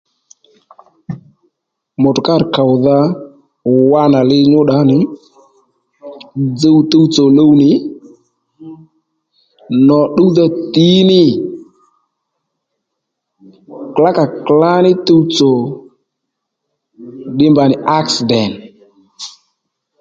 Mutukar 2.01 2.41
kòwdha 2.55 2.97
wa 3.91 4.03
nà 4.11 4.19
li 4.29 4.37
nyúddǎ 4.51 4.77
nì 4.89 4.97
dzuw 6.57 6.79
tuwtsò 6.91 7.23
luw 7.37 7.51
nì 7.61 7.69
nò 9.87 9.99
tdúwdha 10.09 10.45
tǐ 10.73 10.87
nǐ 11.09 11.21
klǎkàklǎ 13.95 14.73
ní 14.85 14.91
tuwtsò 15.07 15.51
ddí 17.35 17.47
mba 17.51 17.63
nì 17.69 17.75
aksident 17.97 18.53